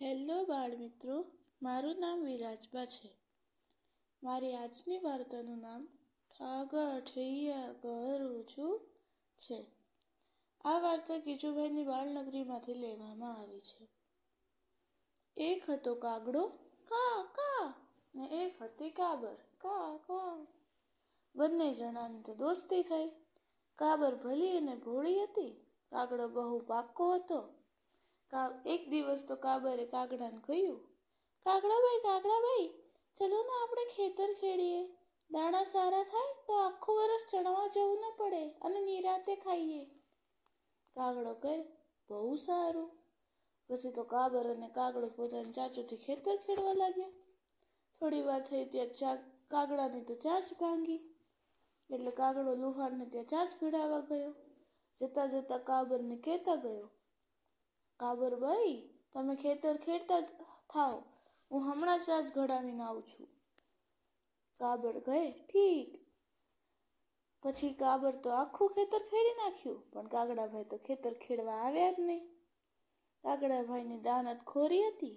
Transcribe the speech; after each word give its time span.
Hello 0.00 0.44
બાળ 0.44 0.76
મિત્રો 0.76 1.26
મારું 1.62 1.96
નામ 1.98 2.24
વિરાજબા 2.24 2.86
છે 2.86 3.16
મારી 4.22 4.54
આજની 4.54 4.98
વાર્તાનું 4.98 5.58
નામ 5.58 5.86
ઠાગા 6.30 7.00
ઠૈયા 7.00 7.72
કરું 7.72 8.44
છું 8.44 8.80
છે. 9.38 9.66
આ 10.64 10.78
વાર્તા 10.78 11.16
ગીજુભાઈની 11.16 11.84
બાળનગરીમાંથી 11.84 12.74
લેવામાં 12.74 13.36
આવી 13.40 13.60
છે. 13.60 13.88
એક 15.36 15.70
હતો 15.70 15.94
કાગડો, 15.94 16.46
કા 16.88 17.22
કા, 17.22 17.74
ને 18.14 18.28
એક 18.44 18.62
હતી 18.62 18.90
કાબર, 18.90 19.34
કા 19.34 19.96
કા. 19.96 20.46
બંને 21.36 21.74
જણાની 21.74 22.22
તો 22.22 22.34
દોસ્તી 22.34 22.82
થઈ. 22.82 23.10
કાબર 23.74 24.14
ભલી 24.14 24.56
અને 24.56 24.74
ભોળી 24.74 25.22
હતી. 25.22 25.66
કાગડો 25.90 26.28
બહુ 26.28 26.58
પાક્કો 26.58 27.14
હતો. 27.14 27.55
એક 28.74 28.82
દિવસ 28.90 29.22
તો 29.28 29.34
કાબરે 29.36 29.84
કાગડાને 29.94 30.40
કહ્યું 30.46 30.78
કાગડાભાઈ 31.46 32.00
કાગડાભાઈ 32.06 32.68
ચલો 33.18 33.38
ને 33.48 33.52
આપણે 33.58 33.84
ખેતર 33.96 34.30
ખેડીએ. 34.40 34.80
દાણા 35.30 35.64
સારા 35.64 36.06
થાય 36.12 36.32
તો 36.46 36.56
આખું 36.62 36.98
વરસ 37.00 37.24
ચણવા 37.30 37.68
જવું 37.74 38.02
ન 38.02 38.16
પડે 38.18 38.42
અને 38.64 38.80
નિરાતે 38.80 39.34
ખાઈએ. 39.36 39.82
કાગડો 40.96 41.32
કહે, 41.44 41.54
બહુ 42.10 42.36
સારું. 42.36 42.88
પછી 43.70 43.94
તો 43.98 44.04
કાબર 44.04 44.44
અને 44.52 44.68
કાગડો 44.78 45.08
પોતાની 45.16 45.56
ચાચુથી 45.58 46.04
ખેતર 46.06 46.36
ખેડવા 46.46 46.76
લાગ્યા. 46.82 47.14
થોડી 48.00 48.26
વાર 48.28 48.42
થઈ 48.48 48.64
ત્યાં 48.72 48.92
ચા 49.00 49.16
કાગડાની 49.50 50.04
તો 50.04 50.14
ચાંચ 50.24 50.48
ભાંગી. 50.60 51.00
એટલે 51.90 52.12
કાગડો 52.20 52.52
લુહારને 52.62 53.06
ત્યાં 53.12 53.32
ચાંચ 53.32 53.50
ઘડાવવા 53.60 54.04
ગયો. 54.10 54.32
જતા 55.00 55.26
જતા 55.26 55.66
કાબરને 55.70 56.16
કહેતા 56.26 56.56
ગયો 56.56 56.86
કાબરભાઈ 58.00 58.76
તમે 59.12 59.34
ખેતર 59.42 59.76
ખેડતા 59.84 60.22
થાઓ. 60.72 60.96
હું 61.50 61.62
હમણાં 61.68 62.00
જ 62.06 62.08
ઘડાવીને 62.36 62.84
આવું 62.86 63.04
છું. 63.10 63.28
કાબર 64.60 64.94
કહે 65.06 65.20
ઠીક. 65.50 65.92
પછી 67.42 67.74
કાબર 67.82 68.12
તો 68.24 68.30
આખું 68.36 68.74
ખેતર 68.76 69.02
ખેડી 69.10 69.36
નાખ્યું, 69.40 69.80
પણ 69.92 70.08
કાગડાભાઈ 70.14 70.68
તો 70.72 70.78
ખેતર 70.86 71.14
ખેડવા 71.24 71.60
આવ્યા 71.60 71.94
જ 71.96 72.08
નહીં. 72.08 72.24
કાગડાભાઈની 73.24 74.02
દાનત 74.06 74.42
ખોરી 74.52 74.82
હતી, 74.86 75.16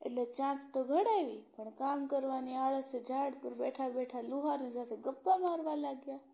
એટલે 0.00 0.24
ચાંચ 0.38 0.62
તો 0.74 0.80
ઘડાવી, 0.90 1.42
પણ 1.54 1.76
કામ 1.80 2.00
કરવાની 2.12 2.58
આળસે 2.62 2.98
ઝાડ 3.10 3.38
પર 3.42 3.54
બેઠા 3.60 3.90
બેઠા 3.96 4.24
લુહારની 4.30 4.74
સાથે 4.76 4.96
ગપ્પા 5.06 5.38
મારવા 5.44 5.76
લાગ્યા. 5.84 6.24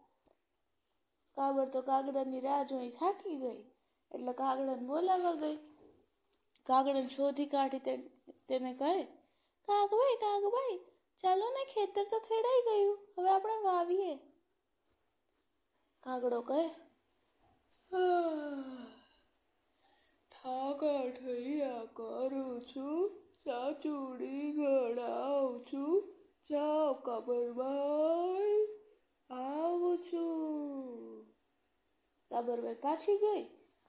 કાબર 1.37 1.67
તો 1.75 1.81
કાગડાની 1.91 2.47
રાહ 2.47 2.63
જોઈ 2.71 2.93
થાકી 2.99 3.37
ગઈ, 3.45 3.61
એટલે 4.11 4.33
કાગડાને 4.43 4.89
બોલાવવા 4.91 5.37
ગઈ. 5.43 5.59
કાગડાને 6.67 7.11
શોધી 7.17 7.51
કાઢી 7.55 7.99
તેને 8.49 8.73
કહે 8.81 8.93
કાગભાઈ 9.69 10.19
કાગભાઈ 10.25 10.79
ચાલો 11.21 11.47
ને 11.57 11.63
ખેતર 11.73 12.05
તો 12.13 12.19
ખેડાઈ 12.29 12.63
ગયું, 12.69 12.97
હવે 13.17 13.31
આપણે 13.33 13.57
વાવીએ. 13.67 14.15
કાગડો 16.07 16.41
કહે 16.51 16.63
ઠાકા 20.33 21.03
ઠૈયા 21.17 21.85
કરું 21.99 22.57
છું, 22.71 23.01
ચાચુડી 23.45 24.49
ગળાવું 24.57 25.59
છું, 25.69 25.95
જાઓ 26.49 26.91
કબરભાઈ 27.07 28.61
આવું 29.31 29.97
છું. 30.09 31.23
કાબરભાઈ 32.31 32.83
પાછી 32.85 33.19
ગઈ 33.25 33.45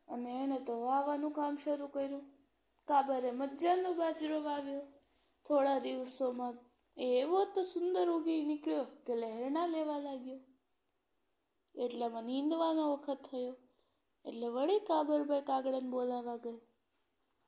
અને 0.08 0.30
એણે 0.43 0.59
તો 0.67 0.73
વાવવાનું 0.85 1.33
કામ 1.39 1.55
શરૂ 1.63 1.91
કર્યું. 1.95 2.23
કાબરે 2.88 3.31
મજાનો 3.31 3.89
બાજરો 3.94 4.38
વાવ્યો. 4.42 4.86
થોડા 5.45 5.80
દિવસોમાં 5.80 6.56
એવો 6.98 7.39
તો 7.45 7.62
સુંદર 7.64 8.08
ઉગી 8.09 8.42
નીકળ્યો 8.45 8.86
કે 9.06 9.14
લહેરણા 9.16 9.67
લેવા 9.67 10.00
લાગ્યો. 10.00 10.42
એટલામાં 11.76 12.23
નીંદવાનો 12.23 12.83
વખત 12.93 13.20
થયો, 13.30 13.54
એટલે 14.26 14.48
વળી 14.48 14.80
કાબરભાઈ 14.80 15.42
કાગડાને 15.42 15.89
બોલાવા 15.89 16.36
ગઈ. 16.36 16.60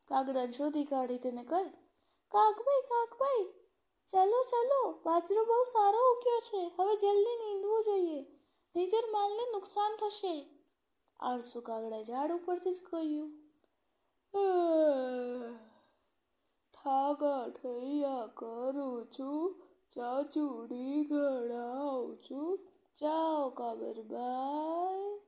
કાગડાને 0.09 0.51
શોધી 0.51 0.85
કાઢી 0.85 1.18
તેને 1.18 1.44
કહે 1.44 1.62
કાકભાઈ 2.31 2.90
કાકભાઈ 2.90 3.45
ચાલો 4.09 4.40
ચાલો, 4.44 4.81
બાજરો 5.06 5.41
બહુ 5.45 5.63
સારો 5.66 6.01
ઉગ્યો 6.12 6.41
છે. 6.47 6.62
હવે 6.78 6.94
જલ્દી 6.95 7.38
નીંદવું 7.38 7.85
જોઈએ. 7.85 8.22
નહીતર 8.75 9.06
માલને 9.12 9.45
નુકસાન 9.51 9.94
થશે. 10.00 10.35
આળસુ 11.19 11.59
કાગડા 11.62 12.03
ઝાડ 12.03 12.31
ઉપરથી 12.31 12.74
જ 12.74 12.79
કહ્યું 12.90 13.29
ઠાગા 17.45 17.61
ઠૈયા 17.61 18.28
કરું 18.28 19.06
છું 19.06 19.61
ચાચુડી 19.94 21.03
ઘડાવું 21.03 22.17
છું. 22.17 22.59
જાઓ 23.01 23.50
કાબરભાઈ 23.50 25.19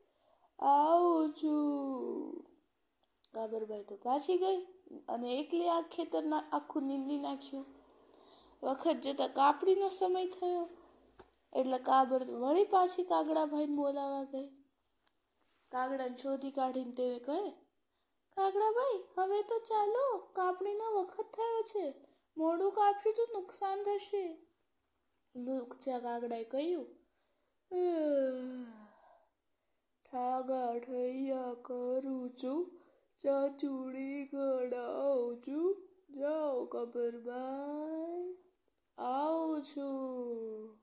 આવું 0.59 1.33
છું. 1.33 2.44
કાબરભાઈ 3.33 3.83
તો 3.83 3.95
પાછી 3.95 4.38
ગઈ 4.38 4.59
અને 5.09 5.39
એકલી 5.39 5.69
આ 5.69 5.81
ખેતરના 5.81 6.44
આખું 6.51 6.83
નીંદી 6.83 7.17
નાખ્યું. 7.17 7.66
વખત 8.63 8.97
જતાં 9.01 9.29
કાપડીનો 9.29 9.89
સમય 9.89 10.25
થયો. 10.25 10.69
એટલે 11.53 11.78
કાબર 11.78 12.23
વળી 12.23 12.63
પાછી 12.63 13.03
કાગડાભાઈને 13.03 13.75
બોલાવા 13.75 14.23
ગઈ. 14.23 14.49
કાગડાને 15.72 16.17
શોધી 16.17 16.51
કાઢીને 16.51 16.91
તેને 16.91 17.19
કહે, 17.19 17.51
કાગડાભાઈ, 18.38 18.99
હવે 19.16 19.41
તો 19.44 19.59
ચાલો, 19.59 20.17
કાપણીનો 20.34 20.91
વખત 20.99 21.25
થયો 21.35 21.61
છે. 21.61 22.06
મોડું 22.37 22.71
કાપશું 22.71 23.13
તો 23.13 23.27
નુકસાન 23.33 23.83
થશે. 23.83 24.37
લુકચા 25.35 25.99
કાગડાએ 25.99 26.43
કહ્યું. 26.43 26.87
ઠાગા 30.05 30.79
ઠૈયા 30.79 31.53
કરું 31.61 32.37
છું. 32.43 32.79
ચાચુડી 33.19 34.25
ગળાવું 34.25 35.43
છું. 35.47 35.89
જાઓ 36.09 36.65
કબરભાઈ 36.65 38.37
આવું 38.97 39.61
છું. 39.63 40.79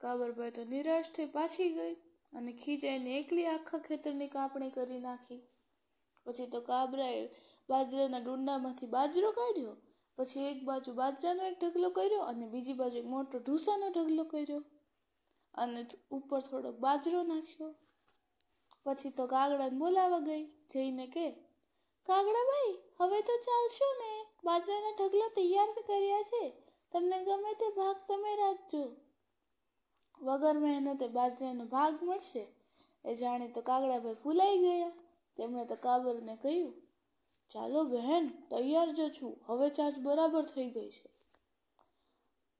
કાબરભાઈ 0.00 0.50
તો 0.50 0.64
નિરાશ 0.64 1.10
થઈ 1.10 1.26
પાછી 1.26 1.72
ગઈ 1.72 1.94
અને 2.32 2.52
ખીજાઈને 2.52 3.18
એકલી 3.18 3.46
આખા 3.46 3.78
ખેતરની 3.78 4.28
કાપણી 4.28 4.70
કરી 4.70 4.98
નાખી. 4.98 5.48
પછી 6.24 6.46
તો 6.46 6.60
કાબરાએ 6.60 7.26
બાજરાના 7.68 8.18
ડુંડામાંથી 8.18 8.86
બાજરો 8.86 9.32
કાઢ્યો. 9.32 9.76
પછી 10.18 10.40
એક 10.40 10.64
બાજુ 10.64 10.92
બાજરાનો 10.92 11.42
એક 11.42 11.64
ઢગલો 11.64 11.90
કર્યો 11.90 12.20
અને 12.20 12.46
બીજી 12.46 12.72
બાજુ 12.72 12.96
એક 12.96 13.04
મોટો 13.04 13.38
ઢૂસાનો 13.38 13.88
ઢગલો 13.88 14.24
કર્યો. 14.24 14.64
અને 15.54 15.86
ઉપર 16.10 16.40
થોડોક 16.40 16.76
બાજરો 16.76 17.22
નાખ્યો. 17.22 17.74
પછી 18.84 19.10
તો 19.10 19.26
કાગડાને 19.26 19.78
બોલાવા 19.78 20.18
ગઈ, 20.18 20.44
જઈને 20.44 21.06
કે 21.06 21.30
કાગડાભાઈ 22.06 22.78
હવે 23.00 23.20
તો 23.20 23.36
ચાલશો 23.36 23.88
ને? 23.98 24.26
બાજરાના 24.44 24.96
ઢગલા 24.98 25.28
તૈયાર 25.28 25.68
કર્યા 25.86 26.22
છે. 26.22 26.50
તમને 26.92 27.24
ગમે 27.24 27.54
તે 27.54 27.68
ભાગ 27.68 27.96
તમે 28.08 28.36
રાખજો. 28.36 28.96
વગર 30.20 30.58
મહેનતે 30.58 31.08
બાજરાનો 31.08 31.64
ભાગ 31.64 32.02
મળશે. 32.02 32.46
એ 33.04 33.14
જાણી 33.14 33.48
તો 33.48 33.60
કાગડાભાઈ 33.60 34.14
ફૂલાઈ 34.14 34.58
ગયા. 34.58 34.92
તેમણે 35.36 35.64
તો 35.64 35.74
કાબરને 35.74 36.36
કહ્યું 36.36 36.74
ચાલો 37.50 37.80
બહેન, 37.84 38.24
તૈયાર 38.50 38.88
જ 38.92 39.00
છું. 39.16 39.34
હવે 39.46 39.68
ચાંચ 39.70 39.96
બરાબર 40.06 40.44
થઈ 40.44 40.70
ગઈ 40.70 40.90
છે. 40.90 41.08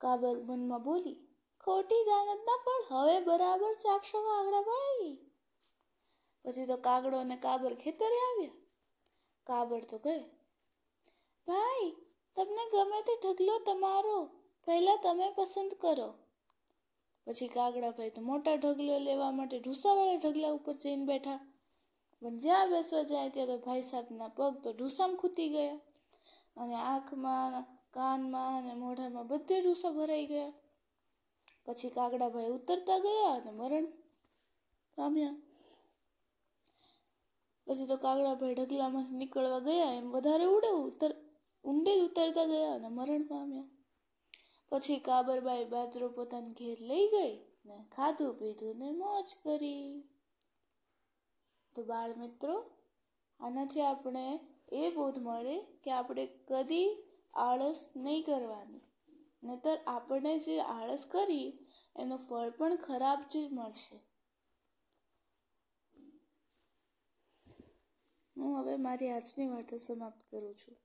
કાબર 0.01 0.35
મનમાં 0.49 0.83
બોલી, 0.83 1.19
ખોટી 1.65 2.03
દાનતના 2.09 2.59
પણ 2.65 2.83
હવે 2.91 3.17
બરાબર 3.21 3.73
ચાકશો 3.85 4.19
કાગડાભાઈ 4.29 5.15
પછી 6.45 6.67
તો 6.67 6.77
કાગડો 6.87 7.17
અને 7.19 7.37
કાબર 7.37 7.73
ખેતરે 7.75 8.19
આવ્યા. 8.21 8.57
કાબર 9.47 9.81
તો 9.91 9.99
કહે 9.99 10.17
ભાઈ, 11.47 11.89
તમને 12.37 12.65
ગમે 12.73 13.01
તે 13.09 13.15
ઢગલો 13.23 13.57
તમારો, 13.67 14.19
પહેલાં 14.67 15.03
તમે 15.03 15.29
પસંદ 15.37 15.73
કરો. 15.81 16.11
પછી 17.27 17.49
કાગડાભાઈ 17.49 18.15
તો 18.17 18.21
મોટા 18.21 18.57
ઢગલો 18.57 18.99
લેવા 18.99 19.33
માટે 19.33 19.59
ઢૂસાવાળા 19.59 20.23
ઢગલા 20.25 20.53
ઉપર 20.59 20.75
જઈને 20.83 21.05
બેઠા. 21.05 21.41
પણ 22.25 22.39
જ્યાં 22.39 22.71
બેસવા 22.71 23.03
જાય 23.03 23.29
ત્યાં 23.29 23.47
તો 23.47 23.59
ભાઈ 23.59 23.83
સાહેબના 23.83 24.29
પગ 24.29 24.63
તો 24.65 24.73
ઢૂસામાં 24.73 25.17
ખૂતી 25.17 25.49
ગયા. 25.49 25.79
અને 26.57 26.75
આંખમાં, 26.75 27.65
કાનમાં 27.91 28.59
અને 28.59 28.75
મોઢામાં 28.75 29.27
બધે 29.27 29.61
ઢૂસા 29.61 29.91
ભરાઈ 29.91 30.27
ગયા. 30.27 30.53
પછી 31.67 31.91
કાગડાભાઈ 31.91 32.51
ઉતરતા 32.51 32.99
ગયા 32.99 33.35
અને 33.35 33.51
મરણ 33.51 33.87
પામ્યા. 34.97 35.35
પછી 37.67 37.87
તો 37.87 37.97
કાગડાભાઈ 37.97 38.55
ઢગલામાંથી 38.55 39.15
નીકળવા 39.15 39.59
ગયા, 39.59 39.93
એમ 39.93 40.11
વધારે 40.11 40.45
ઉડે 40.45 40.69
ઉતર, 40.69 41.15
ઊંડે 41.65 42.01
ઉતરતા 42.01 42.45
ગયા 42.45 42.75
અને 42.75 42.89
મરણ 42.89 43.23
પામ્યા. 43.23 43.69
પછી 44.69 44.99
કાબરબાઈ 44.99 45.65
બાજરો 45.65 46.09
પોતાના 46.09 46.49
ઘેર 46.49 46.79
લઈ 46.81 47.07
ગઈ 47.09 47.35
ને 47.65 47.85
ખાધું 47.97 48.35
પીધું 48.39 48.79
ને 48.79 48.91
મોજ 48.91 49.29
કરી. 49.43 50.14
તો 51.77 51.85
બાળ 51.85 52.13
મિત્રો 52.17 52.57
આનાથી 53.41 53.81
આપણે 53.81 54.25
એ 54.73 54.91
બોધ 54.91 55.19
મળે 55.19 55.57
કે 55.83 55.91
આપણે 55.91 56.25
કદી 56.49 56.89
આળસ 57.35 57.81
નહીં 57.97 58.25
કરવાની. 58.25 58.83
નહીતર 59.43 59.77
આપણે 59.87 60.33
જે 60.39 60.57
આળસ 60.61 61.05
કરી 61.07 61.49
એનું 61.97 62.19
ફળ 62.19 62.51
પણ 62.51 62.77
ખરાબ 62.77 63.21
જ 63.31 63.49
મળશે. 63.53 63.97
હું 68.37 68.61
હવે 68.61 68.77
મારી 68.77 69.11
આજની 69.11 69.49
વાર્તા 69.49 69.77
સમાપ્ત 69.77 70.23
કરું 70.31 70.55
છું. 70.55 70.77